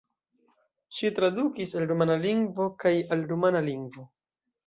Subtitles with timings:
[0.99, 4.09] Ŝi tradukis el rumana lingvo kaj al rumana lingvo.